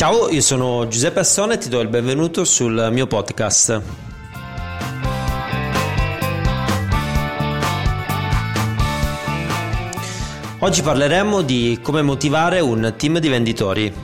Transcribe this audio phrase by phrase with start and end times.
[0.00, 3.82] Ciao, io sono Giuseppe Assone e ti do il benvenuto sul mio podcast.
[10.60, 13.94] Oggi parleremo di come motivare un team di venditori.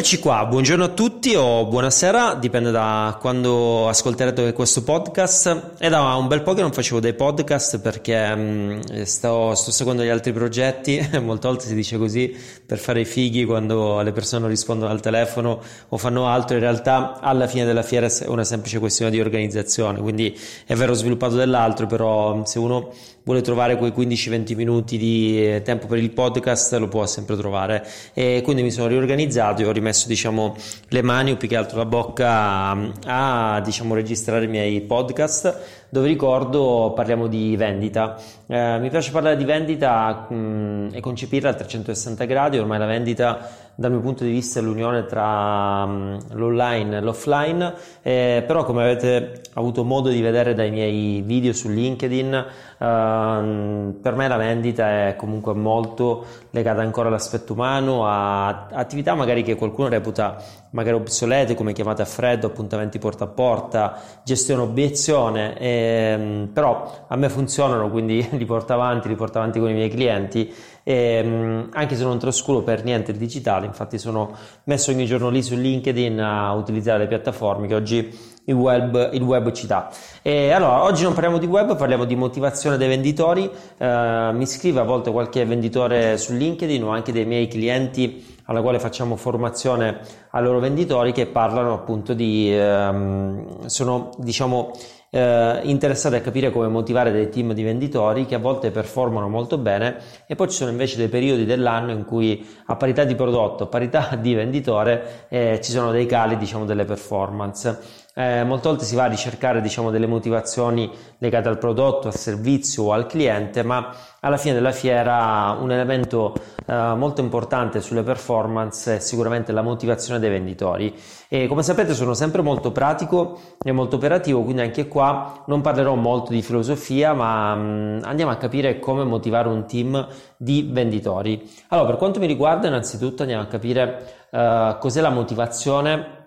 [0.00, 5.74] Eccoci qua, buongiorno a tutti o buonasera, dipende da quando ascolterete questo podcast.
[5.76, 10.02] È da un bel po' che non facevo dei podcast perché mh, sto, sto, seguendo
[10.02, 12.34] gli altri progetti, molte volte si dice così
[12.64, 17.20] per fare i fighi quando le persone rispondono al telefono o fanno altro, in realtà
[17.20, 20.34] alla fine della fiera è una semplice questione di organizzazione, quindi
[20.64, 22.90] è vero sviluppato dell'altro, però se uno
[23.22, 28.40] vuole trovare quei 15-20 minuti di tempo per il podcast lo può sempre trovare e
[28.42, 30.56] quindi mi sono riorganizzato e ho rimesso diciamo
[30.88, 35.79] le mani o più che altro la bocca a, a diciamo registrare i miei podcast
[35.90, 38.16] dove ricordo parliamo di vendita.
[38.46, 43.68] Eh, mi piace parlare di vendita mh, e concepirla a 360 gradi, ormai la vendita
[43.80, 48.82] dal mio punto di vista è l'unione tra mh, l'online e l'offline, eh, però come
[48.82, 52.44] avete avuto modo di vedere dai miei video su LinkedIn, eh,
[52.78, 59.54] per me la vendita è comunque molto legata ancora all'aspetto umano, a attività magari che
[59.56, 60.36] qualcuno reputa
[60.72, 67.16] magari obsolete come chiamate a freddo, appuntamenti porta a porta, gestione obiezione, ehm, però a
[67.16, 70.52] me funzionano quindi li porto avanti, li porto avanti con i miei clienti
[70.82, 75.28] e, ehm, anche se non trascuro per niente il digitale, infatti sono messo ogni giorno
[75.28, 79.90] lì su LinkedIn a utilizzare le piattaforme che oggi il web, il web ci dà.
[80.22, 83.48] E allora, oggi non parliamo di web, parliamo di motivazione dei venditori.
[83.78, 88.62] Eh, mi scrive a volte qualche venditore su LinkedIn o anche dei miei clienti alla
[88.62, 94.72] quale facciamo formazione ai loro venditori che parlano appunto di ehm, sono diciamo
[95.10, 99.58] eh, interessati a capire come motivare dei team di venditori che a volte performano molto
[99.58, 103.64] bene e poi ci sono invece dei periodi dell'anno in cui a parità di prodotto,
[103.64, 108.84] a parità di venditore eh, ci sono dei cali diciamo delle performance eh, molte volte
[108.84, 113.62] si va a ricercare diciamo, delle motivazioni legate al prodotto, al servizio o al cliente,
[113.62, 116.34] ma alla fine della fiera un elemento
[116.66, 120.94] eh, molto importante sulle performance è sicuramente la motivazione dei venditori.
[121.28, 125.94] E come sapete sono sempre molto pratico e molto operativo, quindi anche qua non parlerò
[125.94, 130.06] molto di filosofia, ma mh, mm, andiamo a capire come motivare un team
[130.36, 131.48] di venditori.
[131.68, 136.18] Allora, per quanto mi riguarda, innanzitutto andiamo a capire eh, cos'è la motivazione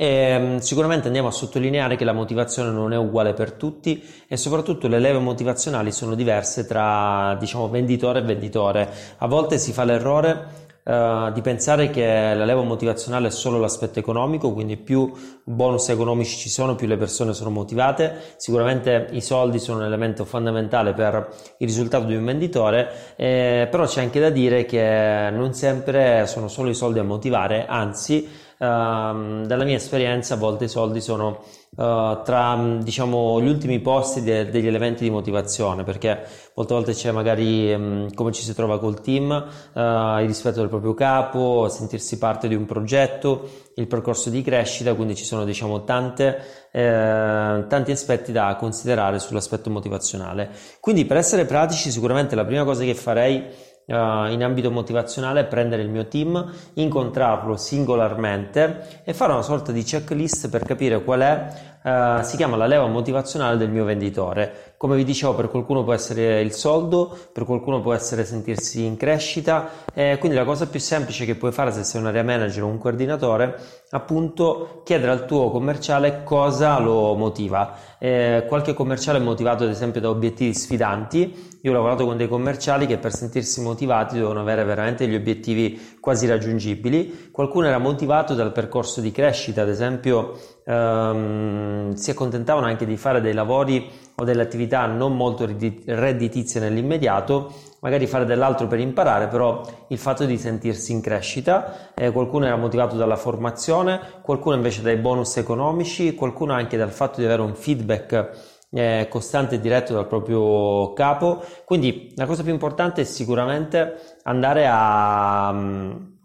[0.00, 4.36] e, ehm, sicuramente andiamo a sottolineare che la motivazione non è uguale per tutti e
[4.36, 8.88] soprattutto le leve motivazionali sono diverse tra diciamo venditore e venditore.
[9.18, 13.98] A volte si fa l'errore Uh, di pensare che la leva motivazionale è solo l'aspetto
[13.98, 15.12] economico, quindi più
[15.44, 18.14] bonus economici ci sono, più le persone sono motivate.
[18.38, 21.28] Sicuramente i soldi sono un elemento fondamentale per
[21.58, 26.48] il risultato di un venditore, eh, però c'è anche da dire che non sempre sono
[26.48, 28.26] solo i soldi a motivare, anzi
[28.58, 31.44] Uh, dalla mia esperienza a volte i soldi sono
[31.76, 36.24] uh, tra diciamo, gli ultimi posti de- degli elementi di motivazione perché
[36.56, 40.68] molte volte c'è magari um, come ci si trova col team, uh, il rispetto del
[40.68, 45.84] proprio capo, sentirsi parte di un progetto, il percorso di crescita, quindi ci sono diciamo
[45.84, 50.50] tante, eh, tanti aspetti da considerare sull'aspetto motivazionale.
[50.80, 53.44] Quindi per essere pratici sicuramente la prima cosa che farei
[53.94, 60.50] in ambito motivazionale prendere il mio team, incontrarlo singolarmente e fare una sorta di checklist
[60.50, 64.74] per capire qual è uh, si chiama la leva motivazionale del mio venditore.
[64.76, 68.96] Come vi dicevo, per qualcuno può essere il soldo, per qualcuno può essere sentirsi in
[68.96, 72.62] crescita, eh, quindi la cosa più semplice che puoi fare se sei un area manager
[72.62, 73.56] o un coordinatore,
[73.90, 77.87] appunto, chiedere al tuo commerciale cosa lo motiva.
[78.00, 81.58] Eh, qualche commerciale è motivato ad esempio da obiettivi sfidanti.
[81.62, 85.96] Io ho lavorato con dei commerciali che per sentirsi motivati dovevano avere veramente gli obiettivi
[86.00, 87.30] quasi raggiungibili.
[87.32, 93.20] Qualcuno era motivato dal percorso di crescita, ad esempio ehm, si accontentavano anche di fare
[93.20, 99.62] dei lavori o delle attività non molto redditizie nell'immediato, magari fare dell'altro per imparare, però
[99.88, 104.96] il fatto di sentirsi in crescita, eh, qualcuno era motivato dalla formazione, qualcuno invece dai
[104.96, 110.06] bonus economici, qualcuno anche dal fatto di avere un feedback eh, costante e diretto dal
[110.06, 111.42] proprio capo.
[111.64, 116.17] Quindi la cosa più importante è sicuramente andare a mm,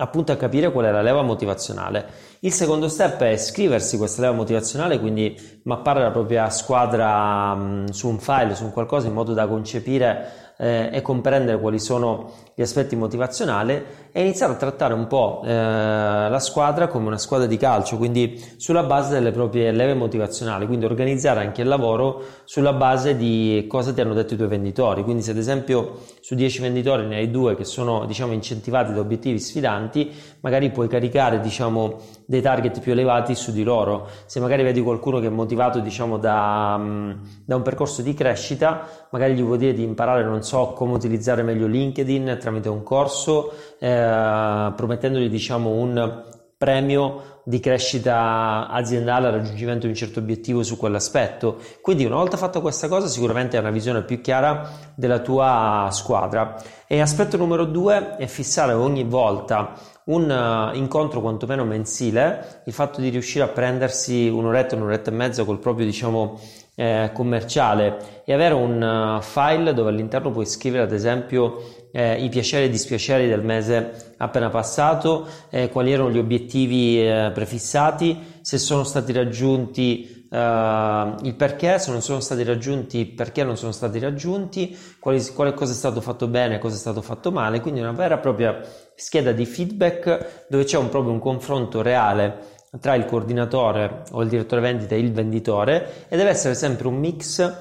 [0.00, 2.06] appunto a capire qual è la leva motivazionale.
[2.40, 7.84] Il secondo step è scriversi questa leva motivazionale, quindi mappare la propria squadra mh, mm,
[7.86, 12.32] su un file, su un qualcosa in modo da concepire eh, e comprendere quali sono
[12.54, 17.46] gli aspetti motivazionali e iniziare a trattare un po' eh, la squadra come una squadra
[17.46, 22.72] di calcio, quindi sulla base delle proprie leve motivazionali, quindi organizzare anche il lavoro sulla
[22.72, 25.04] base di cosa ti hanno detto i tuoi venditori.
[25.04, 28.98] Quindi se ad esempio su 10 venditori ne hai due che sono diciamo incentivati da
[28.98, 30.10] obiettivi sfidanti,
[30.40, 34.08] magari puoi caricare diciamo dei target più elevati su di loro.
[34.26, 37.10] Se magari vedi qualcuno che è motivato diciamo da, mm,
[37.44, 41.42] da un percorso di crescita, magari gli vuoi dire di imparare non so come utilizzare
[41.42, 46.24] meglio LinkedIn tramite un corso, eh, promettendogli diciamo un
[46.58, 51.58] premio di crescita aziendale al raggiungimento di un certo obiettivo su quell'aspetto.
[51.80, 56.60] Quindi una volta fatto questa cosa sicuramente hai una visione più chiara della tua squadra.
[56.86, 59.72] E aspetto numero due è fissare ogni volta
[60.06, 65.44] un uh, incontro quantomeno mensile, il fatto di riuscire a prendersi un'oretta, un'oretta e mezza
[65.44, 66.40] col proprio diciamo
[66.74, 68.80] eh, commerciale e avere un
[69.18, 74.14] uh, file dove all'interno puoi scrivere ad esempio eh, i piaceri e dispiaceri del mese
[74.18, 81.34] appena passato, eh, quali erano gli obiettivi eh, prefissati, se sono stati raggiunti eh, il
[81.36, 85.76] perché, se non sono stati raggiunti perché non sono stati raggiunti, quali, quale cosa è
[85.76, 88.60] stato fatto bene, cosa è stato fatto male, quindi una vera e propria
[88.94, 94.28] scheda di feedback dove c'è un, proprio un confronto reale tra il coordinatore o il
[94.28, 97.56] direttore vendita e il venditore e deve essere sempre un mix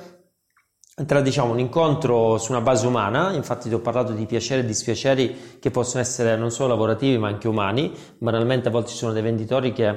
[1.05, 4.65] tra diciamo un incontro su una base umana, infatti ti ho parlato di piaceri e
[4.65, 9.13] dispiaceri che possono essere non solo lavorativi ma anche umani, banalmente a volte ci sono
[9.13, 9.87] dei venditori che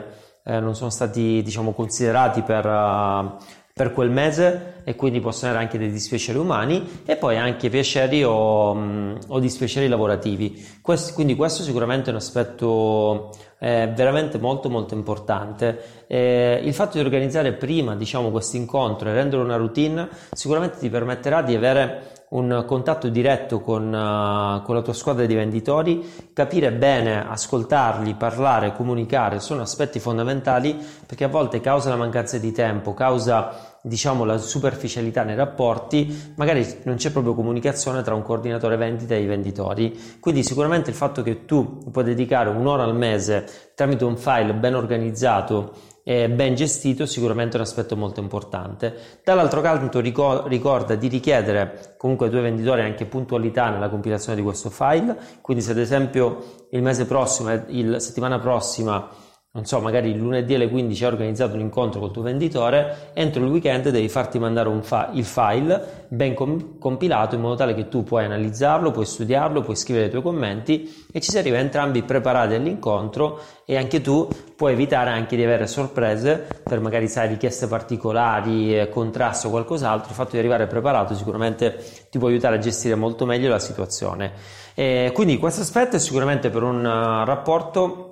[0.44, 3.37] eh, non sono stati diciamo considerati per, uh,
[3.81, 8.23] per quel mese e quindi possono avere anche dei dispiaceri umani e poi anche piaceri
[8.23, 10.79] o, um, o dispiaceri lavorativi.
[10.82, 16.05] Questo, quindi questo sicuramente è un aspetto eh, veramente molto molto importante.
[16.09, 20.91] Eh, il fatto di organizzare prima diciamo questo incontro e rendere una routine sicuramente ti
[20.91, 26.71] permetterà di avere un contatto diretto con, uh, con, la tua squadra di venditori, capire
[26.71, 32.94] bene, ascoltarli, parlare, comunicare sono aspetti fondamentali perché a volte causa la mancanza di tempo,
[32.94, 39.15] causa diciamo la superficialità nei rapporti, magari non c'è proprio comunicazione tra un coordinatore vendita
[39.15, 40.19] e i venditori.
[40.21, 44.75] Quindi sicuramente il fatto che tu puoi dedicare un'ora al mese tramite un file ben
[44.75, 49.21] organizzato e ben gestito sicuramente è un aspetto molto importante.
[49.23, 54.71] Dall'altro canto ricorda di richiedere comunque ai tuoi venditori anche puntualità nella compilazione di questo
[54.71, 59.09] file, quindi se ad esempio il mese prossimo, la settimana prossima
[59.52, 63.42] non so, magari il lunedì alle 15 hai organizzato un incontro col tuo venditore, entro
[63.42, 67.88] il weekend devi farti mandare fa- il file ben com- compilato in modo tale che
[67.88, 72.04] tu puoi analizzarlo, puoi studiarlo, puoi scrivere i tuoi commenti e ci si arriva entrambi
[72.04, 77.66] preparati all'incontro e anche tu puoi evitare anche di avere sorprese per magari sai richieste
[77.66, 81.76] particolari, eh, contrasto o qualcos'altro, il fatto di arrivare preparato sicuramente
[82.09, 84.30] ti può aiutare a gestire molto meglio la situazione.
[84.75, 88.10] E quindi questo aspetto è sicuramente per un uh, rapporto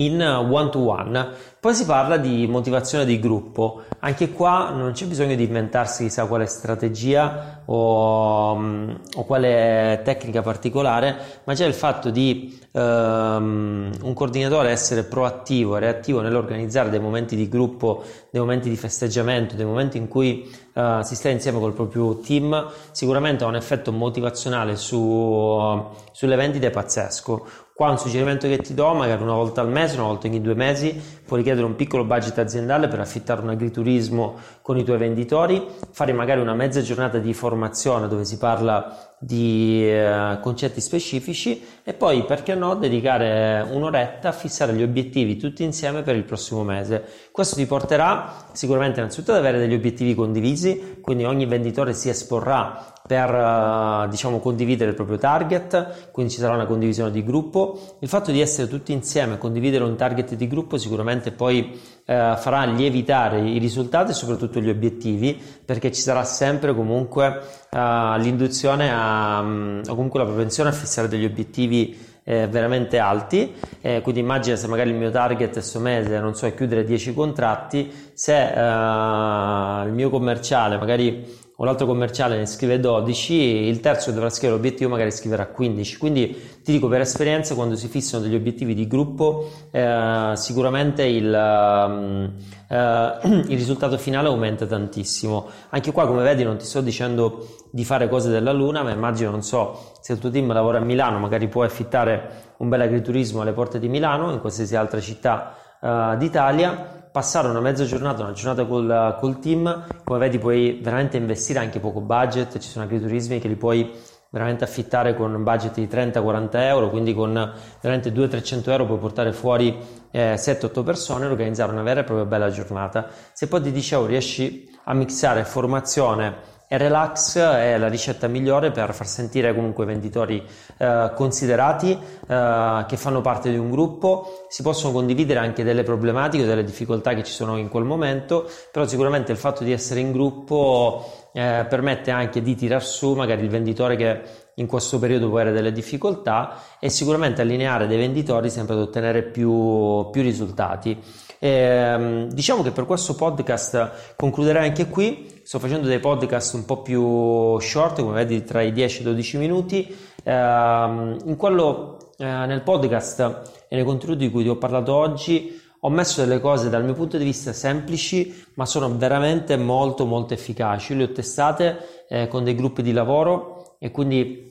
[0.00, 1.28] in one to one.
[1.60, 3.82] Poi si parla di motivazione di gruppo.
[4.00, 11.40] Anche qua non c'è bisogno di inventarsi chissà quale strategia o, o quale tecnica particolare,
[11.44, 17.34] ma c'è il fatto di um, un coordinatore essere proattivo e reattivo nell'organizzare dei momenti
[17.34, 21.72] di gruppo, dei momenti di festeggiamento, dei momenti in cui uh, si sta insieme col
[21.72, 27.46] proprio team, sicuramente ha un effetto motivazionale su, sulle vendite pazzesco.
[27.78, 30.54] Qua un suggerimento che ti do, magari una volta al mese, una volta ogni due
[30.54, 35.64] mesi, puoi richiedere un piccolo budget aziendale per affittare un agriturismo con i tuoi venditori,
[35.92, 41.94] fare magari una mezza giornata di formazione dove si parla di eh, concetti specifici e
[41.94, 47.04] poi perché no dedicare un'oretta a fissare gli obiettivi tutti insieme per il prossimo mese.
[47.30, 52.92] Questo ti porterà sicuramente innanzitutto ad avere degli obiettivi condivisi, quindi ogni venditore si esporrà
[53.08, 57.96] per uh, diciamo condividere il proprio target, quindi ci sarà una condivisione di gruppo.
[58.00, 62.36] Il fatto di essere tutti insieme e condividere un target di gruppo sicuramente poi uh,
[62.36, 67.28] farà lievitare i risultati e soprattutto gli obiettivi, perché ci sarà sempre comunque
[67.70, 73.54] uh, l'induzione a, um, o comunque la propensione a fissare degli obiettivi eh, veramente alti.
[73.80, 77.14] Eh, quindi immagina se magari il mio target questo mese, non so, è chiudere 10
[77.14, 84.30] contratti, se il mio commerciale magari o l'altro commerciale ne scrive 12, il terzo dovrà
[84.30, 85.98] scrivere l'obiettivo, magari scriverà 15.
[85.98, 91.26] Quindi ti dico per esperienza, quando si fissano degli obiettivi di gruppo, eh, sicuramente il,
[91.26, 92.32] um,
[92.68, 95.48] eh, il, risultato finale aumenta tantissimo.
[95.70, 99.32] Anche qua, come vedi, non ti sto dicendo di fare cose della luna, ma immagino,
[99.32, 103.40] non so, se il tuo team lavora a Milano, magari puoi affittare un bel agriturismo
[103.40, 108.32] alle porte di Milano, in qualsiasi altra città uh, d'Italia passare una mezza giornata, una
[108.32, 113.38] giornata col, col, team, come vedi puoi veramente investire anche poco budget, ci sono agriturismi
[113.38, 113.90] che li puoi
[114.30, 117.32] veramente affittare con un budget di 30-40 euro, quindi con
[117.80, 119.76] veramente 200-300 euro puoi portare fuori
[120.10, 123.08] eh, 7-8 persone e organizzare una vera e propria bella giornata.
[123.32, 128.92] Se poi ti dicevo riesci a mixare formazione e relax è la ricetta migliore per
[128.92, 130.44] far sentire comunque venditori
[130.76, 131.98] eh, considerati
[132.28, 136.64] eh, che fanno parte di un gruppo, si possono condividere anche delle problematiche o delle
[136.64, 141.28] difficoltà che ci sono in quel momento, però sicuramente il fatto di essere in gruppo
[141.32, 144.20] eh, permette anche di tirar su magari il venditore che
[144.54, 149.22] in questo periodo può avere delle difficoltà e sicuramente allineare dei venditori sempre ad ottenere
[149.22, 151.00] più, più risultati.
[151.38, 156.66] E, ehm, diciamo che per questo podcast concluderei anche qui sto facendo dei podcast un
[156.66, 159.96] po' più short, come vedi tra i 10 e i 12 minuti.
[160.22, 165.58] Eh, in quello, eh, nel podcast e nei contenuti di cui ti ho parlato oggi,
[165.80, 170.34] ho messo delle cose dal mio punto di vista semplici, ma sono veramente molto molto
[170.34, 170.94] efficaci.
[170.94, 174.48] Le ho testate eh, con dei gruppi di lavoro e quindi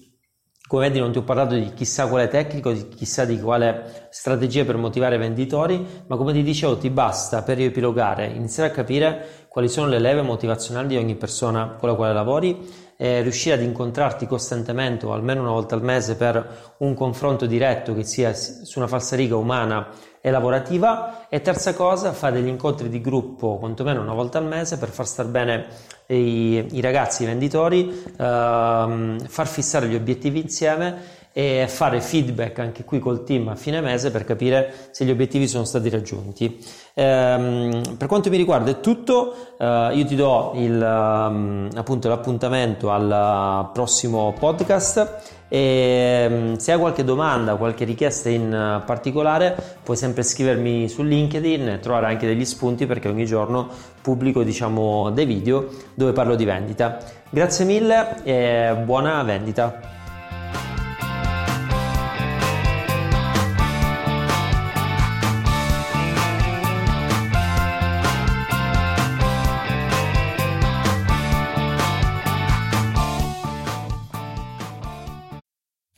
[0.67, 4.65] come vedi non ti ho parlato di chissà quale tecnico, di chissà di quale strategia
[4.65, 9.46] per motivare i venditori, ma come ti dicevo ti basta per riepilogare, iniziare a capire
[9.57, 12.63] quali sono le leve motivazionali di ogni persona con la quale lavori,
[12.95, 17.95] e riuscire ad incontrarti costantemente o almeno una volta al mese per un confronto diretto
[17.95, 19.87] che sia su una falsariga umana
[20.21, 21.27] e lavorativa.
[21.27, 25.07] E terza cosa fare degli incontri di gruppo quantomeno una volta al mese per far
[25.07, 25.65] star bene
[26.05, 32.83] i, i ragazzi, i venditori, ehm, far fissare gli obiettivi insieme e fare feedback anche
[32.83, 36.57] qui col team a fine mese per capire se gli obiettivi sono stati raggiunti.
[36.95, 42.89] Ehm, per quanto mi riguarda è tutto, eh, io ti do il, um, appunto, l'appuntamento
[42.89, 49.95] al prossimo podcast e mm, se hai qualche domanda, qualche richiesta in eh, particolare, puoi
[49.95, 53.69] sempre scrivermi su LinkedIn e trovare anche degli spunti perché ogni giorno
[54.01, 56.97] pubblico diciamo, dei video dove parlo di vendita.
[57.29, 59.96] Grazie mille e buona vendita!